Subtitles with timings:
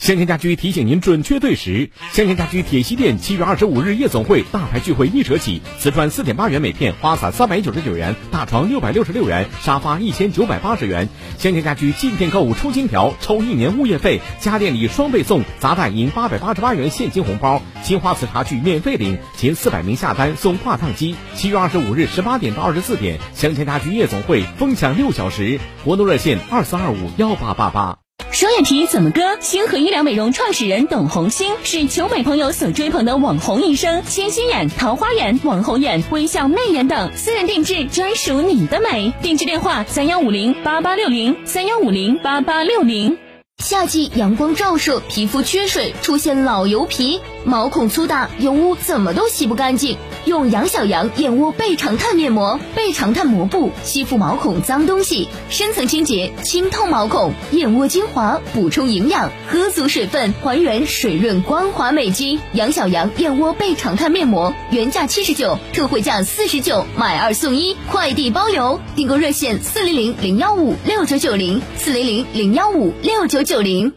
[0.00, 1.90] 香香家居提醒您准确对时。
[2.10, 11.10] 香香家居铁西店七月二十五日夜总会大牌聚会一折起，瓷砖四点八元每片，花洒三百九十九元，大床六百六十六元，沙发一千九百八十元。
[11.36, 21.14] 香香家居进店购物抽金条，抽一年物业费，家电礼双倍送，砸蛋赢八百八十八元现金红包，青花瓷茶具免费领，前四百名下单送挂烫机。
[21.34, 27.98] 七月二十五日十八点到二十四点，香香家居夜总会疯抢六小时，活动热线二四二五幺八八八。
[28.32, 29.38] 双眼皮怎么割？
[29.40, 39.12] 星河医疗美容创始人董红星是求美朋友所追捧的网红医生，清新眼、桃花眼、网红眼、微笑媚眼等，私人定制，专属你的美。
[39.20, 43.18] 定制电话：三幺五零八八六零三幺五零八八六零。
[43.58, 49.98] 夏季阳光照射，皮肤缺水，出现老油皮，毛孔粗大，油污怎么都洗不干净。
[50.26, 57.32] 用杨小羊燕窝倍长炭面膜，倍长炭膜布吸附毛孔脏东西，深层清洁，清透毛孔。
[57.52, 62.38] 燕窝精华补充营养，喝足水分，还原水润光滑美肌。
[62.52, 68.80] 杨小羊燕窝倍长炭面膜原价七十九，特惠价四十九，买二送一，快递包邮。
[68.96, 73.92] 订购热线：四零零零幺五六九九零，四零零零幺五六九九零。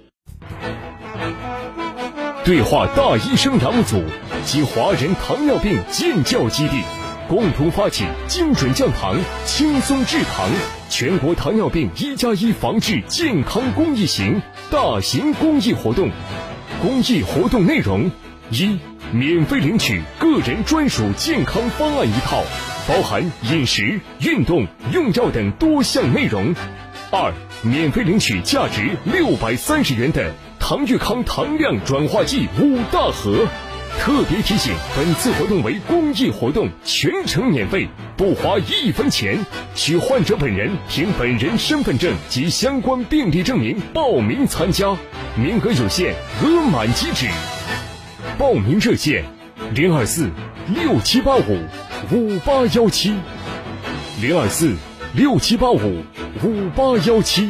[2.45, 4.03] 对话大医生杨祖
[4.45, 6.83] 及华人糖尿病健教基地，
[7.27, 10.49] 共同发起精准降糖、轻松治糖
[10.89, 16.09] 全国糖尿病一加一防治健康公益行大型公益活动。
[16.81, 18.11] 公益活动内容：
[18.49, 18.77] 一、
[19.13, 22.43] 免费领取个人专属健康方案一套，
[22.87, 26.53] 包含饮食、运动、用药等多项内容；
[27.11, 30.33] 二、免费领取价值六百三十元的。
[30.59, 33.47] 唐玉康糖量转化剂五大盒，
[33.99, 37.87] 特别提醒：本次活动为公益活动，全程免费，
[38.17, 39.37] 不花一分钱。
[39.75, 44.97] 需患者本人凭本人身份证及相关病历证明报名参加，
[45.35, 47.27] 名额有限，额满即止。
[48.37, 49.23] 报名热线：
[49.73, 50.29] 零二四
[50.67, 51.59] 六七八五
[52.11, 53.15] 五八幺七，
[54.21, 54.75] 零二四
[55.13, 56.03] 六七八五
[56.43, 57.49] 五八幺七。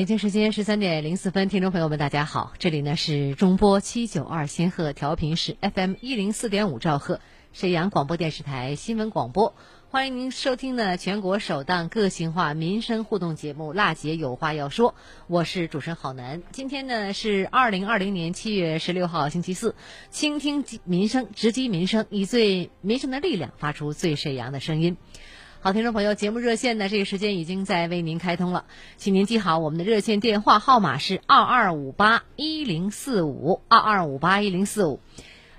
[0.00, 7.20] 北京时间十三点零四分，听众朋友们，大家好，这里呢是中波七九二仙鹤调频是 FM 一零四点五兆赫，
[7.52, 9.54] 沈阳广播电视台新闻广播，
[9.90, 14.92] 欢迎您收听呢全国首档个性化民生互动节目《辣姐有话要说》，
[15.26, 16.40] 我是主持人郝楠。
[16.50, 19.74] 今天呢是二零二零年七月十六号星期四，
[20.08, 24.96] 倾听民生，直击民生，以最民生的力量发出最沈阳的声音。
[25.62, 28.64] 好，听众朋友，节目热线呢，这个时间已经在为您开通了，
[28.96, 35.00] 请您记好我们的热线电话号码是二二五八一零四五二二五八一零四五。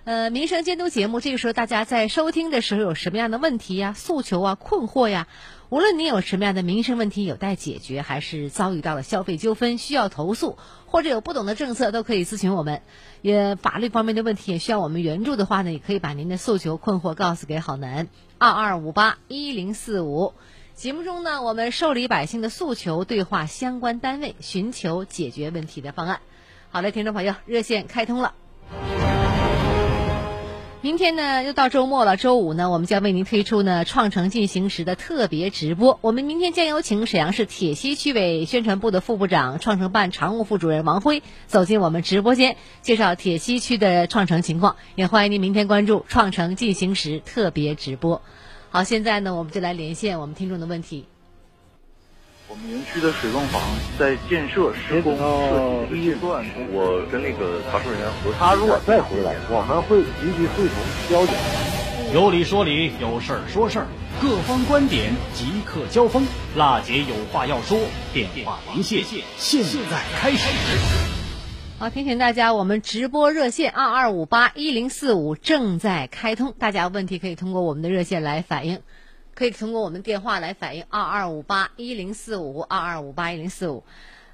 [0.03, 5.27] 呃，民生监督节目，这个时候大家在收听的时候有什么样的问题呀、诉求啊、困惑呀？
[5.69, 10.57] 无论您有什么样的民生问题有待解决，还是遭遇到了消费纠纷需要投诉，
[10.87, 12.81] 或者有不懂的政策，都可以咨询我们。
[13.21, 18.07] 也法律方面的问题也需要我们援助的话呢，也可以把您的诉求困惑告诉给郝楠
[18.41, 20.33] 二二五八一零四五。
[20.73, 26.21] 节目中呢，我们受理百姓的诉求，对话相关单位，寻求解决问题的方案。
[26.71, 28.33] 好的，听众朋友，热线开通了。
[30.83, 32.17] 明天呢，又到周末了。
[32.17, 35.99] 周五呢，我们将为您推出呢“创城进行时”的特别直播。
[36.01, 44.75] 我们明天将有请沈阳市铁西区委宣传部的副部长、创城办常务副主任王辉走进我们直播间，介绍铁西区的创城情况。
[44.95, 48.23] 也欢迎您明天关注“创城进行时”特别直播。
[48.71, 51.05] 好，现在呢，我们就来连线我们听众的问题。
[52.51, 53.61] 我们园区的水泵房
[53.97, 60.75] 在建设施工设计阶段，我跟那个查收人员核他如果再回来，我们会积极会同
[61.09, 61.33] 交警。
[62.13, 63.87] 有理说理，有事儿说事儿，
[64.21, 66.25] 各方观点即刻交锋。
[66.57, 67.79] 辣姐有话要说，
[68.13, 69.01] 电话连线，
[69.37, 70.49] 现在开始。
[71.79, 78.81] 好，提醒大家，我们直播热线二二五八一零四五正在开通，大家问题可以通过我们的热线来反映。
[79.33, 83.83] 可以通过我们电话来反映二二五八一零四五二二五八一零四五，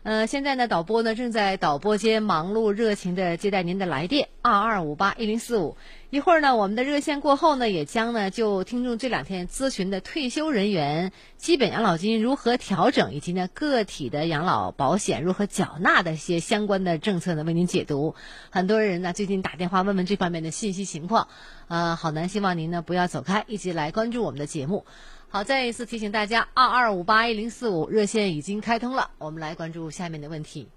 [0.08, 5.76] 呃，现在呢，导播呢正在导播间忙碌热情的接待您的来电二二五八一零四五。
[6.12, 18.16] 一会儿呢，我们的热线过后呢，也将呢就听众这两天咨询的退休人员基本养老金如何调整，以及呢个体的养老保险如何缴纳的一些相关的政策呢，为您解读。
[18.50, 21.28] 很多人呢最近打电话问问这方面的信息情况，
[21.68, 24.86] 呃，好难，希望您呢不要走开，一起来关注我们的节目。
[25.30, 30.70] 好，再一次提醒大家，二二五八一零四五热线已经开通了，我们来关注下面的问题。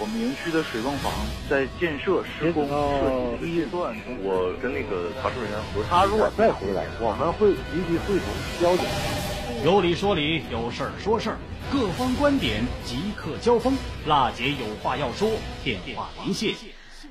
[0.00, 1.12] 我们园区的水泵房
[1.48, 3.94] 在建设施工设计阶段，
[4.24, 8.26] 我跟那个查收人员核他如果再回来，我们会积极汇总
[8.60, 8.84] 交警。
[9.64, 11.36] 有理说理，有事儿说事儿，
[11.70, 13.72] 各方观点即刻交锋。
[14.06, 15.30] 辣姐有话要说，
[15.62, 16.52] 电话连线。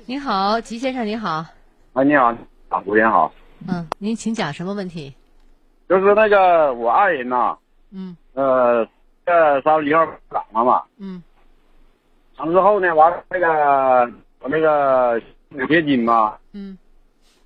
[0.04, 1.46] 您好，吉先生，您好。
[1.94, 2.36] 啊，你好，
[2.68, 3.32] 啊，吴先好。
[3.68, 5.14] 嗯，您请讲什么问题？
[5.88, 7.56] 就是那个我爱人呐，
[7.90, 8.86] 嗯，呃，
[9.26, 11.22] 这三十一号岗了嘛，嗯，
[12.38, 14.10] 完之后呢，完了那个
[14.40, 15.20] 我那个
[15.50, 16.76] 补贴金嘛，嗯，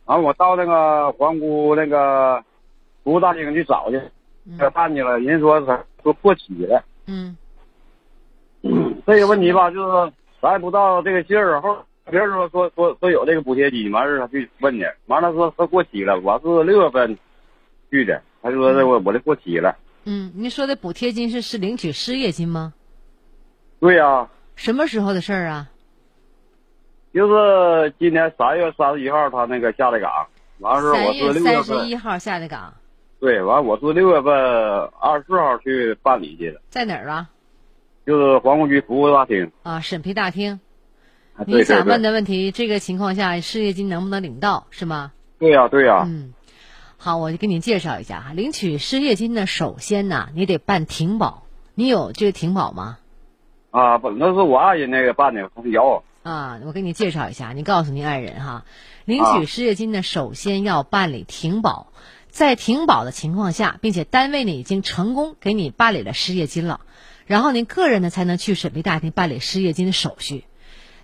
[0.05, 2.43] 完我到那个皇姑那个
[3.03, 4.01] 服务大厅去找去，
[4.47, 4.57] 嗯。
[4.73, 5.67] 办去了，人说是
[6.03, 7.37] 说过期了，嗯，
[9.07, 11.77] 这个问题吧，就是咱也不知道这个信儿后。
[12.11, 17.19] 别人说说说说有这个补贴金，完事他去问去，完了说说过期了，我是六月份
[17.91, 19.77] 去的，他说这我我这过期了。
[20.05, 22.75] 嗯，您说的补贴金是是领取失业金吗？
[23.81, 25.69] 对呀、什么时候的事儿啊？
[27.13, 30.29] 就是今年三月三十一号他那个下的岗，
[30.61, 32.75] 完事我是六月三十，一号下的岗，
[33.19, 34.33] 对，完我是六月份
[35.01, 37.31] 二十四号去办理去的，在哪儿啊？
[38.07, 39.51] 就是皇姑区服务大厅。
[39.65, 40.61] 啊，审批大厅。
[41.45, 45.13] 你想问，的问题，这个情况下失业金能不能领到，是吗？
[45.39, 46.33] 对呀、对呀、嗯，
[46.97, 48.33] 好，我就给你介绍一下哈。
[48.33, 51.43] 领取失业金呢，首先呢，你得办停保。
[51.75, 52.97] 你有这个停保吗？
[53.71, 56.03] 啊，不，那是我爱人那个办的，有。
[56.23, 58.65] 啊，我给你介绍一下，你告诉您爱人哈，
[59.05, 61.93] 领啊取失业金呢，首先要办理停保，
[62.31, 66.81] 在停保的情况下，并且单位呢已经成功给你办理了失业金了，
[67.27, 70.45] 然后您个人呢才能去审批大厅办理失业金的手续。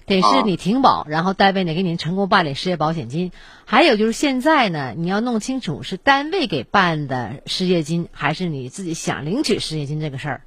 [0.06, 3.32] 得是啊你停保，然后单位呢给您成功办理失业保险金。
[3.64, 10.42] 还有就是现在呢，你要弄清楚是单位给办的失业金，还是你自己想领取失业金这个事儿。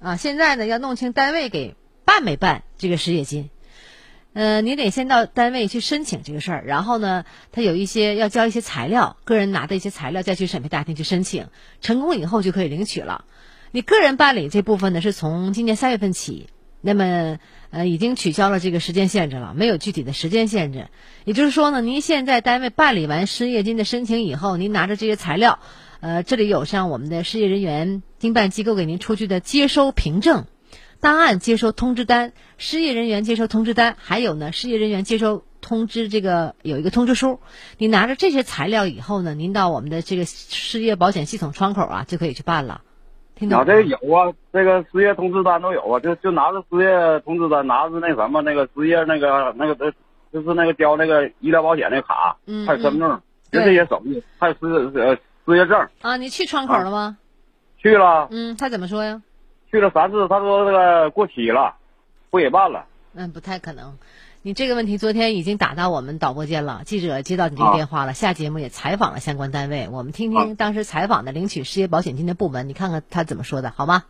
[0.00, 3.50] 啊，现在呢要弄清单位给办没办这个失业金。
[4.32, 11.48] 呃，你得先到单位去申请这个事儿，然后呢，他有一些要交一些材料，个人拿的一些材料再去审批大厅去申请，
[11.80, 13.24] 成功以后就可以领取了。
[13.72, 16.48] 你个人办理这部分呢，是从今年三月份起，
[16.80, 17.38] 那么
[17.70, 20.88] 呃已经取消了这个时间限制了，没有具体的时间限制。
[21.24, 25.58] 也就是说呢，您现在单位办理完失业金的申请以后，您拿着这些材料，
[26.00, 30.46] 呃，这里有像我们的失业人员经办机构给您出具的接收凭证。
[31.00, 37.40] 档案接收通知单，失业人员接收通知单，还有呢，失业人员接收通知这个有一个通知书。
[37.78, 42.82] 你拿着这些材料以后呢，您到我们的这个失业保险系统窗口啊，就可以去办了。
[43.40, 49.90] 听懂啊，这个有啊，这个失业通知单都有啊，就就拿着失业通知单，拿着那什么那个失业那个那个呃，
[50.30, 54.66] 就是那个交那个医疗保险那个卡，嗯还有身份证，就对这些手续，还有失
[54.98, 55.16] 呃
[55.46, 57.16] 失业证，啊，你去窗口了吗？
[57.78, 59.22] 去了嗯，他怎么说呀？
[59.70, 61.76] 去了三次，他说这个过期了，
[62.28, 62.84] 不给办了。
[63.14, 63.96] 嗯，不太可能。
[64.42, 74.04] 你这个问题昨天已经打到我们导播间了，记者接到你这个电话了，下节目也采访了相关单位，我们听听当时采访的领取失业保险金的部门，你看看他怎么说的，好吗？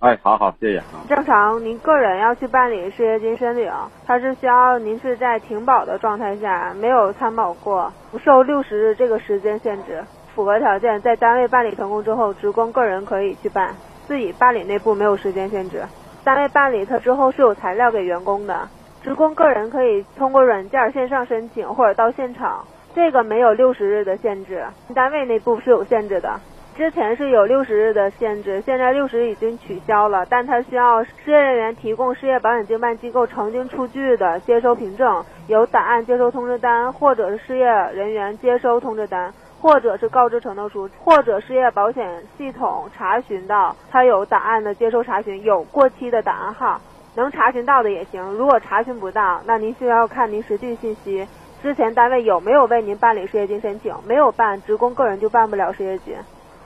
[0.00, 0.82] 哎，好好，谢谢。
[1.08, 3.72] 正常，您个人要去办理失业金申领，
[4.04, 10.02] 它是需要您是在停保的状态下，没有参保过，不受六十日这个时间限制，
[10.34, 13.76] 符合条件，在单位办理成功之后，职工个人可以去办，
[14.08, 15.84] 自己办理内部没有时间限制。
[16.24, 18.68] 单位办理它之后是有材料给员工的，
[19.06, 24.64] 职工个人可以通过软件线上申请或者到现场，这个没有六十日的限制，
[24.96, 26.40] 单位内部是有限制的。
[26.74, 46.80] 之前是有六十日的限制，现在六十已经取消了，但它需要失业人员提供失业保险经办机构曾经出具的接收凭证，有档案接收通知单，或者是失业人员接收通知单，或者是告知承诺书，或者失业保险系统查询到它有档案的接收查询，有过期的档案号，
[47.16, 48.22] 能查询到的也行。
[48.34, 51.26] 如果查询不到，那您需要看您实际信息，
[51.62, 56.14] 之前单位有没有为您办理失业金申请，没有办，职工个人就办不了失业金。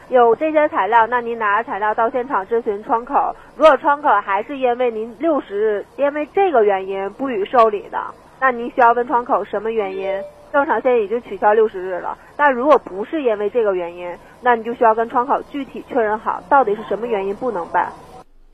[0.09, 3.33] 有这些材料，那您拿着材料到现场咨询窗口。
[3.57, 7.99] 如果窗口还是因为您六十日因为这个原因不予受理的，
[8.41, 10.21] 那您需要问窗口什么原因。
[10.53, 17.93] 正常现在已经取消六十日了，但如果不是因为这个原因，那你就需要跟窗口具体确认好到底是什么原因不能办。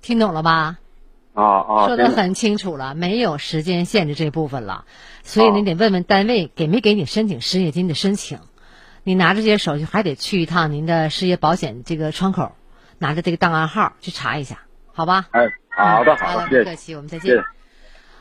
[0.02, 0.76] 听懂了吧？
[1.36, 4.86] 啊啊，说的很清楚了，没有时间限制这部分了，
[5.22, 8.38] 所以你得问问单位给没给你申请失业金的申请。
[9.04, 12.52] 你拿着这些手续，还得去一趟您的失业保险这个窗口，
[12.98, 14.60] 拿着这个档案号去查一下，
[14.94, 15.28] 好吧？
[15.30, 16.46] 哎，好的，好的。
[16.48, 17.36] 不客气，我们再见。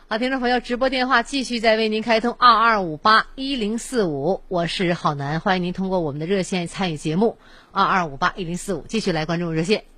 [0.08, 7.38] 好，听众朋友，直播电话继续在为您开通二二五八一零四五，我是郝楠，欢迎您通过我们的热线参与节目
[7.72, 9.95] 二二五八一零四五，继续来关注热线。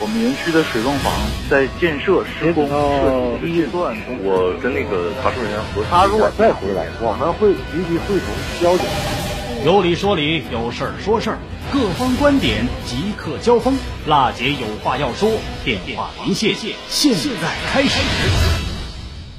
[0.00, 1.12] 我们园区的水泵房
[1.48, 5.88] 在建设施工设计阶段，我跟那个查收人员核实。
[5.88, 8.28] 他如果再回来，我们会立即会同
[8.60, 8.84] 交警。
[9.64, 11.38] 有理说理，有事儿说事儿，
[11.72, 13.78] 各方观点即刻交锋。
[14.06, 15.30] 辣姐有话要说，
[15.64, 16.54] 电话连线，
[16.88, 18.00] 现在开始。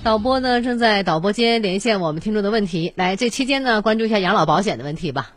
[0.04, 5.32] 导播呢正在导播间连线我们听众的问题，来，这期间呢关注一下养老保险的问题吧。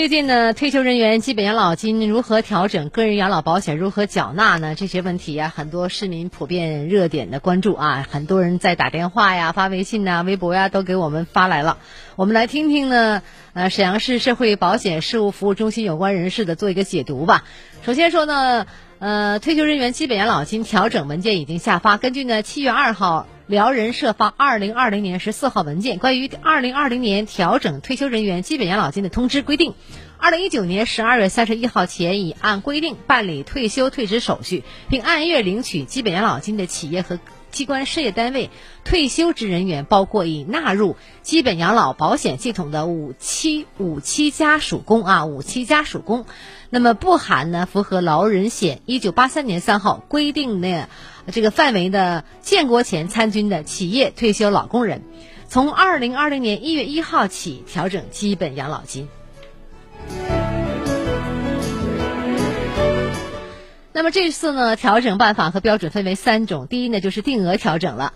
[0.00, 2.88] 最近呢，退休人员基本养老金如何调整？
[2.88, 4.74] 个人养老保险如何缴纳呢？
[4.74, 11.76] 这些问题呀，很多市民普遍热点的关注啊，很多人在打电话呀、发微信呐、微博呀，都给我们发来了。
[12.16, 13.20] 我们来听听呢，
[13.52, 17.44] 呃，沈阳市社会保险事务服务中心有关人士的做一个解读吧。
[17.84, 18.66] 首先说呢，
[19.00, 23.26] 呃，退休人员基本养老金调整文件已经下发，根据呢七月二号。
[23.46, 29.74] 辽人社发二零二零年十四号文件，关于二零二零年调整退休人员基本养老金的通知规定，
[30.18, 37.18] 二零一九年十二月三十一号前已按规定办理退休退职手续，并按月领取基本养老金的企业和
[37.50, 38.50] 机关事业单位
[38.84, 46.26] 退休职人员，包括已纳入基本养老保险系统的五七五七家属工啊，五七家属工，
[46.70, 50.88] 那么不含呢符合劳人险一九八三年三号规定的。
[51.32, 55.02] 这个范围的建国前参军的企业退休老工人，
[55.46, 59.08] 从二零二零年一月一号起调整基本养老金。
[63.92, 66.66] 那么这次呢，调整办法和标准分为三种。
[66.68, 68.12] 第一呢，就是定额调整了。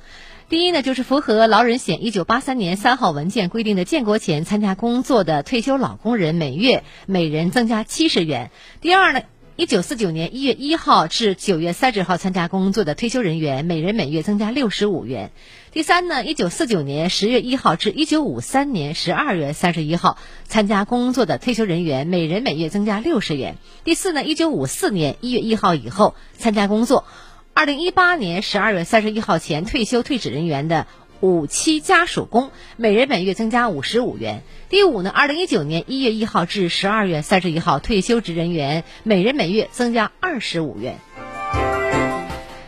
[0.49, 8.51] 第一呢，就是符合劳人险一九八三年三号文件规定的建国前参加工作的退休老工人，每月每人增加七十元。
[8.81, 9.21] 第二呢。
[9.57, 15.31] 一九四九年一月一号至九月三十号参加工作的退休人员，每人每月增加六十五元。
[15.75, 23.57] 第三呢，一九四九年十月一号至一九五三年十二月三十一号参加工作的退休人员，每人每月增加六十元。
[23.83, 27.05] 第四呢，一九五四年一月一号以后参加工作，
[27.55, 30.87] 二零一八年十二月三十一号前退休退职人员的。
[31.21, 34.43] 五期家属工每人每月增加五十五元。
[34.69, 40.99] 第五呢，二零一九年一月一号至十二月三十一号退休职人员每人每月增加二十五元。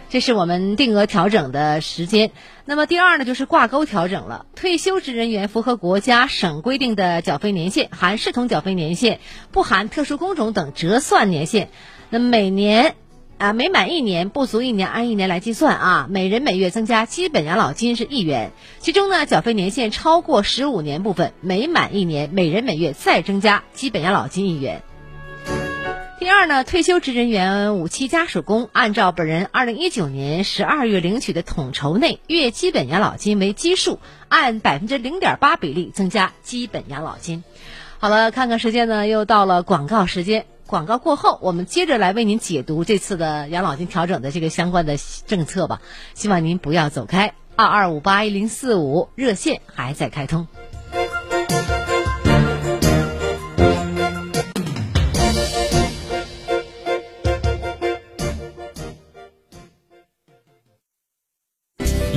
[0.08, 2.30] 这是我们定额调整的时间。
[2.64, 4.46] 那么第二呢，就是挂钩调整了。
[4.54, 9.20] 退休职人员符合国家省规定的缴费年限，含视同缴费年限，
[9.50, 11.70] 不含特殊工种等折算年限。
[12.10, 12.94] 那每年。
[13.38, 16.06] 啊，每满一年不足一年，按一年来计算啊。
[16.08, 24.82] 每人每月增加基本养老金是一元，其中呢，缴费年限超过十五年部分，每满一年，每人每月再增加基本养老金一元。
[26.18, 37.44] 第二呢，退休职人员五期家属工，按照本人二零一九年十二月领取的统筹内月基本养老金为基数，按百分之零点八比例增加基本养老金。
[37.98, 40.46] 好了，看看时间呢，又到了广告时间。
[40.66, 44.96] 广告过后，我们接着来为您解读这次的养老金调整的这个相关的
[45.26, 45.82] 政策吧。
[46.14, 50.48] 希望您不要走开，二二五八一零四五热线还在开通。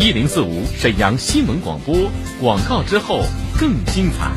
[0.01, 1.94] 一零四五沈阳新闻广播
[2.39, 3.22] 广告之后
[3.60, 4.32] 更精彩。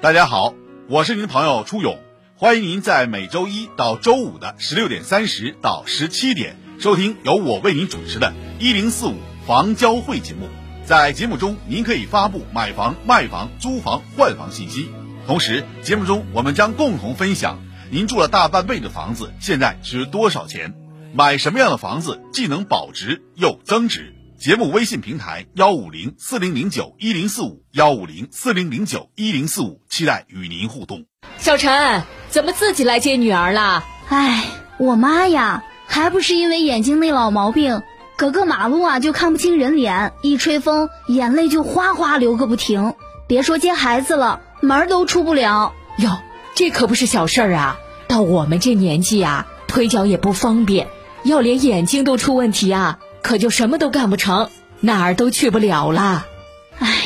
[0.00, 0.52] 大家好，
[0.88, 1.96] 我是您的朋友初勇，
[2.34, 9.14] 欢迎您在每周一到周五的十六点三十到十七点收听由我为您主持的“一零四五
[9.46, 10.48] 房交会”节目。
[10.84, 14.88] 在节目中，您可以发布买房、卖房、租房、换房信息。
[15.28, 17.60] 同时，节目中我们将共同分享
[17.92, 20.74] 您住了大半辈子的房子现在值多少钱。
[21.12, 24.14] 买什么样的房子既能保值又增值？
[24.38, 31.06] 节目微信平台幺五零四零零九一零四五幺五零四零零九一零四五，期待与您互动。
[31.36, 33.84] 小陈，怎么自己来接女儿了？
[34.08, 34.44] 哎，
[34.78, 37.82] 我妈呀，还不是因为眼睛那老毛病，
[38.16, 42.94] 隔个马路啊就看不清人脸，一吹风眼泪就哗哗流个不停。
[43.26, 45.72] 别说接孩子了，门都出不了。
[45.98, 46.18] 哟，
[46.54, 47.78] 这可不是小事儿啊！
[48.06, 50.86] 到我们这年纪啊，腿脚也不方便。
[51.22, 54.48] 要连眼睛都出问题啊，可就什么都干不成，
[54.80, 56.26] 哪儿都去不了了。
[56.78, 57.04] 唉，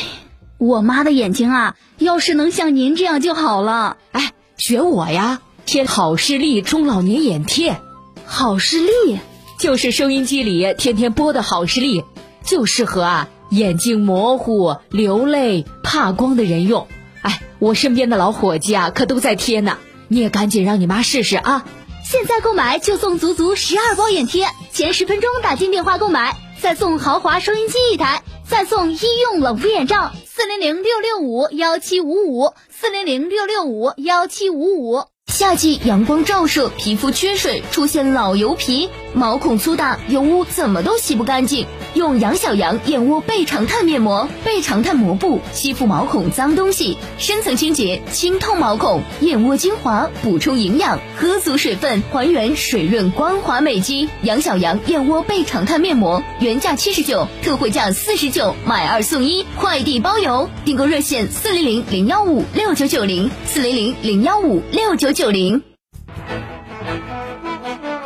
[0.57, 3.97] 我妈的眼睛啊，要是能像您这样就好了。
[4.11, 7.81] 哎，学我呀，贴好视力中老年眼贴。
[8.25, 9.19] 好视力
[9.59, 12.03] 就是收音机里天天播的好视力，
[12.43, 16.87] 就适合啊眼睛模糊、流泪、怕光的人用。
[17.21, 19.77] 哎，我身边的老伙计啊，可都在贴呢。
[20.07, 21.65] 你也赶紧让你妈试试啊。
[22.07, 30.11] 现在购买就送足足十二包眼贴，前十分钟打进电话购买，再送豪华收音机一台，再送医用冷敷眼罩。
[30.25, 35.03] 四零零六六五幺七五五，四零零六六五幺七五五。
[35.35, 41.67] 夏季阳光照射，皮肤缺水，出现老油皮，毛孔粗大，油污怎么都洗不干净。
[41.93, 49.01] 用杨小羊燕窝倍长炭面膜，倍长炭膜布吸附毛孔脏东西，深层清洁，清透毛孔。
[49.19, 54.09] 燕窝精华补充营养，喝足水分，还原水润光滑美肌。
[54.21, 60.49] 杨小羊燕窝倍长炭面膜原价七十九，特惠价四十九，买二送一，快递包邮。
[60.63, 65.59] 订购热线：四零零零幺五六九九零，四零零零幺五六九九九零。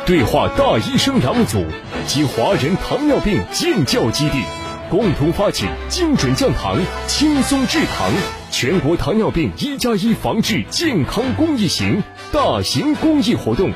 [0.06, 1.62] 对话大医生杨祖
[2.06, 4.42] 及华人糖尿病建教基地，
[4.88, 8.10] 共同发起精准降糖、轻松治糖
[8.50, 12.02] 全国糖尿病一加一防治健康公益行
[12.32, 13.70] 大型公益活动。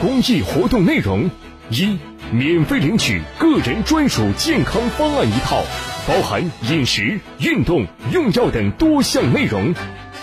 [0.00, 1.28] 公益活动内容：
[1.70, 1.98] 一、
[2.30, 5.64] 免费领取个人专属健康方案一套，
[6.06, 9.74] 包含饮食、运动、用药等多项内容；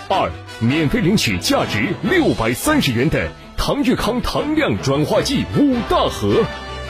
[0.08, 3.28] 二、免费领取价值六百三十元的。
[3.58, 6.44] 唐玉康糖量转化剂五大盒，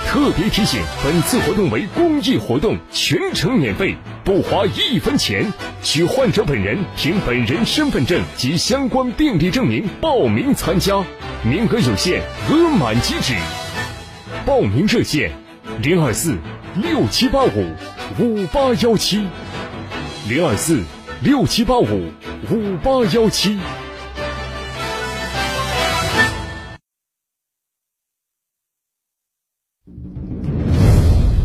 [0.07, 5.53] 特别提醒：本次活动为公益活动，全程免费，不花一分钱。
[5.83, 11.03] 需患者本人凭本人身份证及相关病历证明报名参加，
[11.43, 13.35] 名额有限，额满即止。
[14.45, 15.31] 报名热线：
[15.81, 16.37] 零二四
[16.75, 17.75] 六七八五
[18.19, 19.25] 五八幺七，
[20.29, 20.83] 零二四
[21.23, 22.11] 六七八五
[22.49, 23.59] 五八幺七。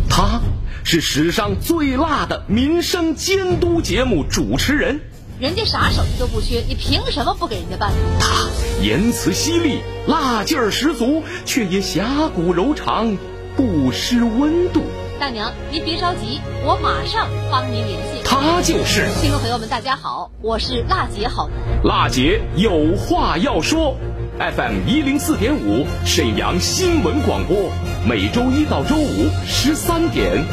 [0.08, 0.42] 他
[0.84, 5.02] 是史上最辣的民生监督节目主持人，
[5.40, 7.92] 人家啥手艺都不缺，你凭什么不给人家办？
[8.20, 8.48] 他
[8.84, 13.18] 言辞犀利，辣劲儿十足，却也侠骨柔肠，
[13.56, 14.84] 不失温度。
[15.20, 18.21] 大娘，您别着急，我马上帮您联系。
[18.44, 21.84] 他就是听众朋友们，大家好，我是辣姐好男。
[21.84, 23.96] 辣姐有话要说。
[24.40, 27.72] FM 一零四点五，沈阳新闻广播，
[28.10, 30.44] 每周一到周五十三点，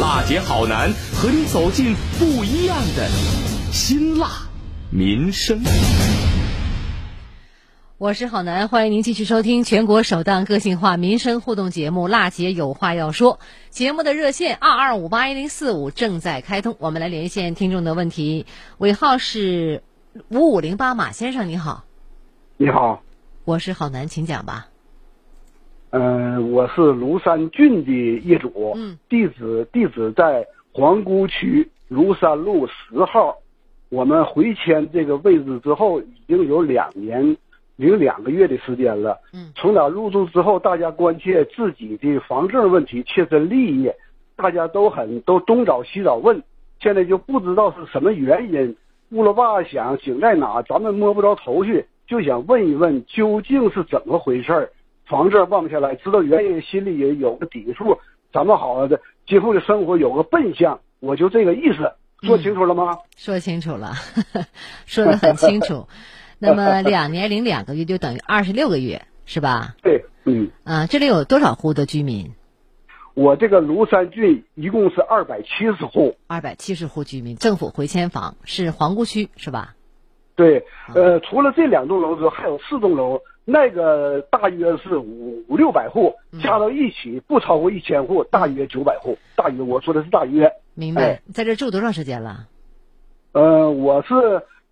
[0.00, 3.08] 辣姐好男和你走进不一样的
[3.70, 4.28] 辛辣
[4.90, 5.62] 民生。
[7.98, 13.34] 我是郝楠，欢迎您继续收听全国首档个性化民生互动节目《辣姐有话要说》。
[13.70, 18.46] 节目的热线二二五八一零四五正在开通，我们来连线听众的问题。
[18.78, 19.82] 尾号是
[20.28, 21.86] 五五零八，马先生你好。
[22.56, 23.02] 你好。
[23.44, 24.68] 我是郝楠，请讲吧。
[25.90, 33.38] 嗯，我是庐山郡的业主，嗯，地址地址在皇姑区庐山路十号。
[33.88, 37.36] 我们回迁这个位置之后，已经有两年
[37.78, 39.20] 零两个月的时间了。
[39.32, 43.88] 嗯，从哪入住之后，大家关切自己的房证问题，切身利益，
[44.36, 46.42] 大家都很都东找西找问，
[46.80, 48.76] 现在就不知道是什么原因，
[49.12, 51.86] 乌了吧想井在哪，咱们摸不着头绪。
[52.08, 54.70] 就想问一问究竟是怎么回事儿，
[55.06, 57.98] 房证忘不下来，知道原因，心里也有个底数，
[58.32, 62.98] 咱们好的今后的生活有个奔向，我就这个意思，说清楚了吗？
[63.16, 63.92] 说清楚了，
[64.86, 65.86] 说的很清楚。
[66.40, 69.74] 那么两年零两个月就等于二十六个月，是吧？
[69.82, 70.50] 对，嗯。
[70.64, 72.32] 啊，这里有多少户的居民？
[73.14, 79.74] 我这个庐山郡一共是二百七十户，二百七十户居民，政府回迁房是皇姑区是吧？
[80.36, 90.52] 对，呃，除了这两栋楼之后，还有四栋楼，那个大约是五五六百户，加到一起不超过一千户，大约九百户，大约我说的是大约。
[90.74, 92.46] 明白，在这住多长时间了？
[93.32, 94.14] 呃，我是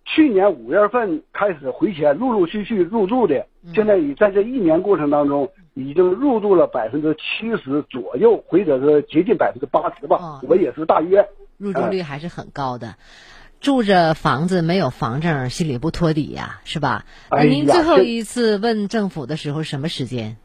[0.07, 5.49] 去年五月份开始回迁，陆陆续续入住的，现在已在这一年过程当中。
[5.79, 10.41] 已经入住了百分之七十左右，或者是接近百分之八十吧。
[10.41, 12.95] 我也是大约入住率还是很高的。
[13.61, 17.05] 住着房子没有房证，心里不托底呀，是吧？
[17.29, 20.37] 那您最后一次问政府的时候什么时间？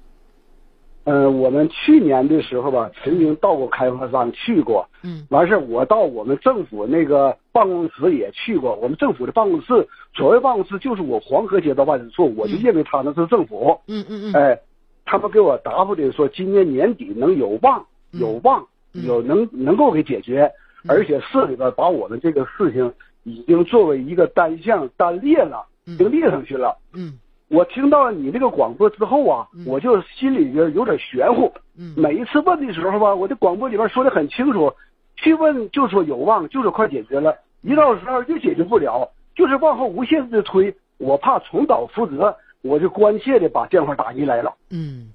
[1.04, 4.88] 呃，我们去年的时候吧，曾经到过开发商去过。
[5.02, 5.26] 嗯。
[5.30, 8.74] 完事儿，我到我们政府那个办公室也去过。
[8.76, 13.80] 我们政府的办公室，所谓办公室就是我黄河街道办事处，我就认为他那是政府。
[13.86, 14.34] 嗯嗯嗯。
[14.34, 14.58] 哎。
[15.04, 20.48] 他们给我答复的说，今年年底能有望，有望有能能够给解决，
[20.86, 26.78] 而且市里边把我们这个事情已经作为一个单项单列了，已经列上去了。
[26.94, 27.18] 嗯，
[27.52, 31.52] 我听到了你这个广播之后啊，我就心里边有点玄乎。
[31.78, 34.72] 嗯，每一次问的时候吧，我的广播里边说的很清楚，
[35.16, 42.34] 去问就说有望，就是快解决了，一到时候就解决不了，就是往后无限制的推，我怕重蹈覆辙。
[42.62, 44.54] 我就关切的把电话打进来了。
[44.70, 45.08] 嗯，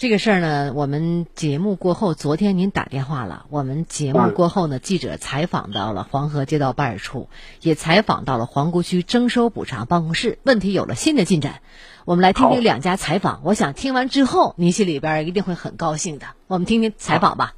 [0.00, 3.44] 这个事儿呢，我们节目过后，昨天您打电话了。
[3.50, 7.28] 我们节目过后呢，记者采访到了黄河街道办事处，
[7.60, 10.38] 也采访到了皇姑区征收补偿办公室。
[10.42, 11.60] 问题有了新的进展，
[12.06, 13.42] 我们来听听两家采访。
[13.44, 16.28] 我想听完之后，您心里边一定会很高兴的。
[16.46, 17.52] 我们听听采访吧。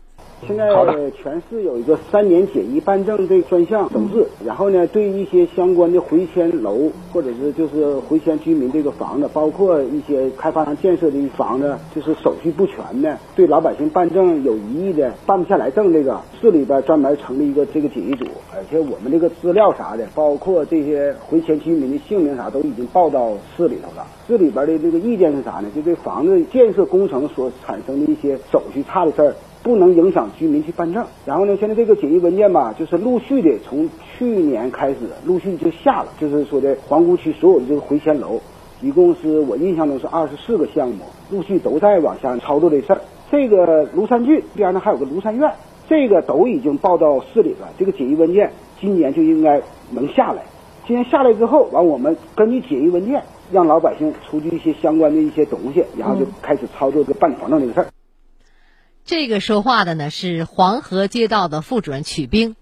[0.44, 0.66] 现在
[1.12, 24.04] 全市有一个三年简易办证这专项整治，然后呢，对一些相关的回迁楼或者是就是回迁居民这个房子，包括一些开发商建设的房子，就是手续不全的，对老百姓办证有疑义的，办不下来证，这个市里边专门成立一个这个简易组，而且我们这个资料啥的，包括这些回迁居民的姓名啥，都已经报到市里头了。
[24.26, 25.68] 市里边的这个意见是啥呢？
[25.74, 29.32] 就这房子建设工程所产生的一些手续差的事儿。
[29.62, 31.04] 不能影响居民去办证。
[31.24, 38.40] 然后呢，现在这个简易文件吧，就是陆续的从去年开始陆续就下了，就是说的皇姑区所有的这个回迁楼，
[38.80, 43.00] 一共是我印象中是二十四个项目，陆续都在往下操作这事儿。
[43.30, 45.50] 这个庐山郡边上还有个庐山院，
[45.88, 47.68] 这个都已经报到市里了。
[47.78, 50.42] 这个简易文件今年就应该能下来。
[50.86, 53.22] 今年下来之后，完我们根据简易文件，
[53.52, 57.86] 让老百姓出具一些相关的一些东西，然后就开始操作这办理房证这个事儿。
[59.04, 62.54] 这个说话的呢是黄河街道的副主任曲兵，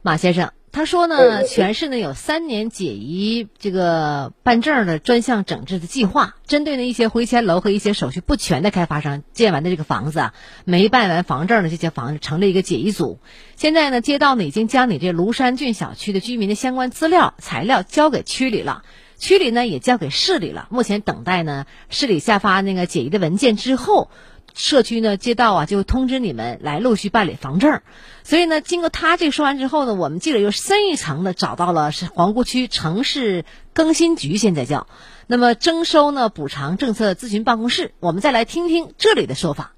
[0.00, 10.34] 马先生，他说呢，全市呢有三年解疑这个办证的专项整治的计划，针对呢一些回迁楼和一些手续不全的开发商建完的这个房子啊，
[10.64, 13.18] 没办完房证的这些房子成立一个解疑组。
[13.56, 18.84] 现在呢，街道呢已经将你这庐山郡小区的居民的相关资料材料交给区里了，
[19.18, 24.08] 区里呢也交给市里了，目前等待呢市里下发那个解疑的文件之后。
[24.56, 27.82] 社区呢，街道啊，就通知你们来陆续办理房证。
[28.22, 34.86] 所以呢，经过他这说完之后呢，我们记者又深一层的找到了是皇姑区城市更新局，现在叫，
[35.26, 37.92] 那么征收呢补偿政策咨询办公室。
[38.00, 39.72] 我们再来听听这里的说法。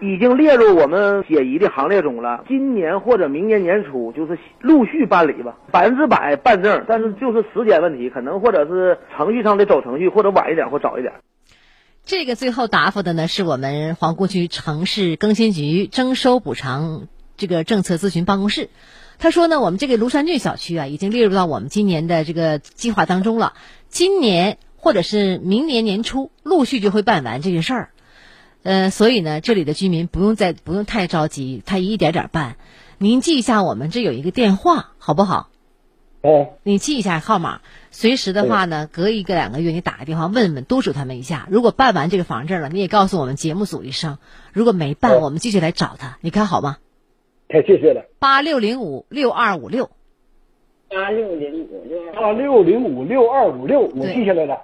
[0.00, 2.44] 已经列入我们解疑的行列中了。
[2.46, 11.14] 今年或者明年年初就是陆续办理吧，百分之百办证，但是就是时间问题，可能或者是程序上的走程序，或者晚一点或早一点。
[12.08, 18.70] 这个最后答复的呢，是我们皇姑区城市更新局征收补偿这个政策咨询办公室。
[19.18, 23.52] 他说呢，我们这个庐山郡小区啊，已经列入到我们今年的这个计划当中了。
[23.90, 27.90] 今年或者是明年年初，陆续就会办完这个事儿。
[28.62, 32.56] 呃，所以呢，这里的居民不用再不用太着急，他一点点办。
[32.96, 35.50] 您记一下，我们这有一个电话，好不好？
[36.22, 37.60] 哦，你记一下号码，
[37.98, 41.48] 随时的话呢，隔一个两个月你打个电话问问，督促他们一下。
[41.50, 44.18] 如果办完这个房证了，你也告诉我们节目组一声。
[44.52, 46.76] 如果没办，我们继续来找他，你看好吗？
[47.48, 48.04] 太谢谢了。
[48.20, 49.90] 八六零五六二五六，
[50.88, 54.58] 八六零五六八六零五六二五六，我记下来了。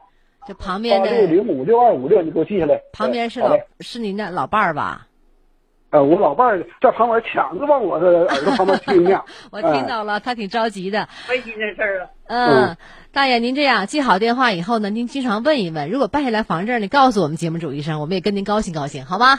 [0.47, 2.83] 这旁边的八六零五六二五六，你给我记下来。
[2.93, 5.09] 旁边是老是您的老伴儿吧？
[5.95, 9.23] 呃，我老伴儿在旁边抢着往我的耳朵旁边听呢。
[9.53, 11.09] 我听到了，他挺着急的。
[11.29, 12.11] 开心这事儿啊。
[12.27, 12.77] 嗯，
[13.13, 19.39] 大爷，您这样记好电话以后呢，您经常问一问，如果办下来房证，你告诉我们节目组一声，我们也跟您高兴高兴，好吗？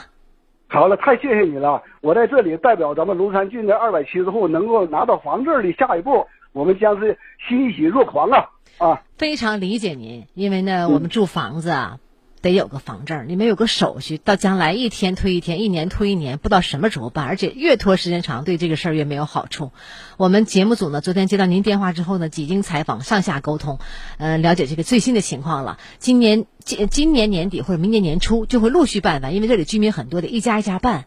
[0.68, 1.82] 好了，太谢谢你了！
[2.00, 8.48] 我在这里代表咱们龙山郡的二百七十户能够拿到房证的下一步，我们将是欣喜若狂啊！
[8.78, 11.98] 啊，非常理解您，因为呢，我们住房子啊。
[12.46, 19.72] 得有个房证，你们有个手续，到将来一天推一天，一年推一年，不知道什么时候办，而且越拖时间长，对这个事儿越没有好处。
[20.16, 23.78] 我们节目组呢，昨天接到您电话之后呢，几经采访，上下沟通，
[24.18, 25.78] 呃，了解这个最新的情况了。
[25.98, 31.06] 今年今今年年底或者明年年初就会陆续办完，因为这里居民很多的，一家一家办，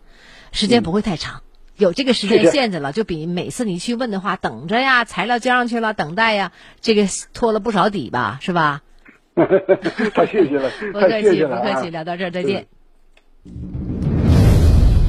[0.52, 1.41] 时间不会太长，
[1.78, 8.82] 有这个时间限制了，就比每次你去问的话，等着呀，材料交上去了，等待呀，这个拖了不少底吧，是吧？
[10.13, 12.67] 太谢谢了，不客气，不客气，聊到这儿再见。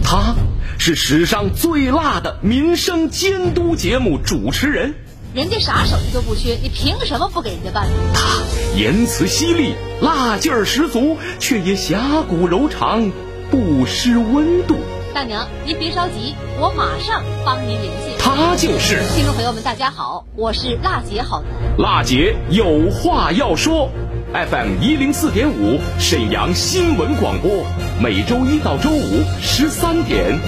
[0.04, 0.34] 他
[0.78, 4.94] 是史上最辣的民生监督节目主持人，
[5.34, 7.86] 人家啥手艺都不缺，你凭什么不给人家办？
[8.14, 8.42] 他
[8.76, 13.10] 言辞犀利，辣劲儿十足，却也侠骨柔肠，
[13.50, 14.76] 不失温度。
[15.12, 18.16] 大娘，您别着急，我马上帮您联系。
[18.18, 21.50] 他就是听众朋友们，大家好，我是辣姐好男。
[21.78, 23.90] 辣姐有话要说。
[24.32, 27.66] FM 一零四点五，沈阳新闻广播，
[28.00, 30.38] 每周一到周五十三点，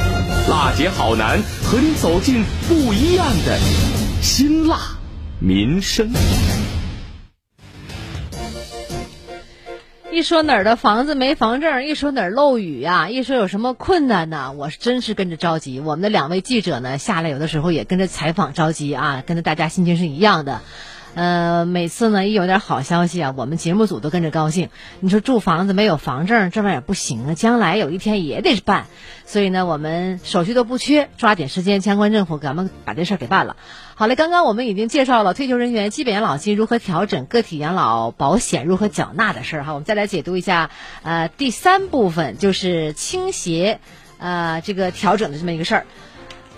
[0.49, 3.59] 辣姐好男和你走进不一样的
[4.23, 4.79] 辛辣
[5.41, 6.13] 民生。
[10.13, 15.81] 一说哪儿的房子没房证，一说哪儿漏雨呀，一说有什么困难呢，我是真是跟着着急。
[15.81, 20.61] 我们的两位记者呢，下来有的时候也跟着采访着急啊，跟着大家心情是一样的。
[21.15, 24.71] 呃，每次呢一有点好消息啊，我们节目组都跟着高兴。
[25.01, 28.87] 你说住房子没有房证，这玩意儿不行啊，将来有一天也得办。
[29.27, 33.57] 所以呢，我们手续都不缺，抓紧时间，相关政府咱们把这事儿给办了。
[33.95, 39.75] 好嘞，刚刚我们已经介绍了退休人员基本养老金如何调整，个体养老保险如何缴纳的事儿哈。
[39.75, 40.71] 我们再来解读一下，
[41.03, 43.81] 呃，第三部分就是倾斜，
[44.19, 45.87] 呃，这个调整的这么一个事儿。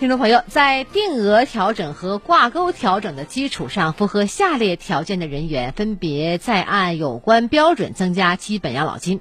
[0.00, 9.20] 听众朋友，在定额调整和挂钩调整的基础上，符合下列条件的人员，分别再按有关标准增加基本养老金。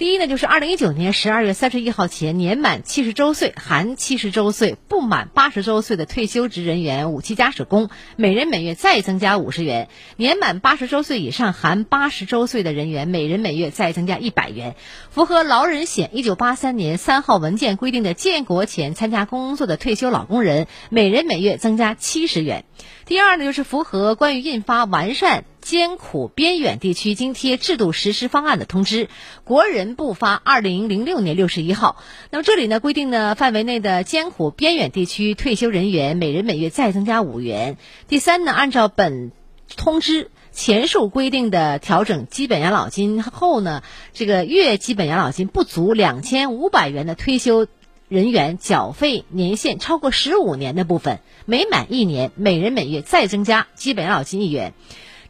[0.00, 14.74] 第一呢，就是二零一九年十二月三十一号前年满七十周岁（含七十周岁）不满八十周岁的退休职人员、五期家属工，每人每月再增加五十元；年满八十周岁以上（含八十周岁的人员），每人每月再增加一百元。
[15.10, 22.64] 符合劳人险一九八三年三号文件规定的建国前参加工作的退休老工人，每人每月增加七十元。
[23.04, 25.44] 第二呢，就是符合关于印发完善。
[25.60, 29.08] 艰苦边远地区津贴制度实施方案的通知，
[29.44, 32.02] 国人部发二零零六年六十一号。
[32.30, 37.76] 那么这里呢规定呢，范围内的艰苦边远地区退休人员每人每月再增加五元。
[38.08, 39.32] 第三呢，按照本
[39.76, 47.68] 通知前述规定的调整基本养老金后呢，这个月基本养老金不足两千五百元的退休
[48.08, 54.72] 人员缴费年限超过十五年的部分，每满一年每人每月再增加基本养老金一元。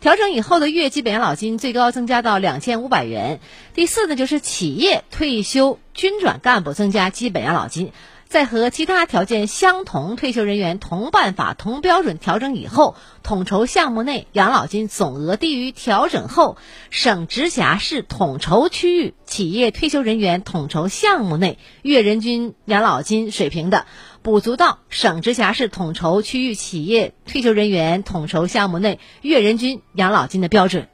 [0.00, 3.38] 调整以后的月基本养老金最高增加到两千五百元。
[3.74, 7.92] 第四呢，就是企业退休军转干部增加基本养老金，
[8.26, 16.56] 在和其他条件相同退休人员同办法、同标准调整以后，统筹项目内养老金总额低于调整后
[16.88, 23.84] 省直辖市统筹区域企业退休人员统筹项目内月人均养老金水平的。
[24.22, 30.88] 补足到省直辖市统筹区域企业退休人员统筹项目内月人均养老金的标准。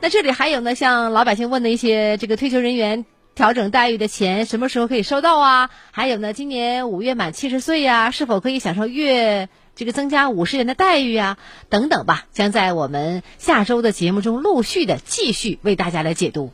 [0.00, 5.70] 那这里还有呢，像老百姓问的一些这个退休人员调整待遇的钱什么时候可以收到啊？
[5.92, 11.38] 还有呢，今年五月满七十岁呀，是否可以享受月这个增加五十元的待遇啊？
[11.68, 16.52] 等等吧，将在我们下周的节目中陆续的继续为大家来解读。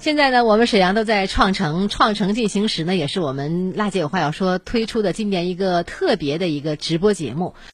[0.00, 7.54] 现在呢，我们沈阳都在创城，创城进行时呢，也是我们辣姐有话要说推出的今年一个特别的一个直播节目。